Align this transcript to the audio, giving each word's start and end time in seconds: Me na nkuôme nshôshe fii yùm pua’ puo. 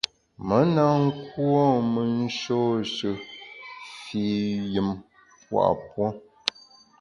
Me 0.47 0.57
na 0.75 0.85
nkuôme 1.05 2.01
nshôshe 2.21 3.09
fii 4.01 4.49
yùm 4.73 4.89
pua’ 5.45 5.65
puo. 5.87 6.05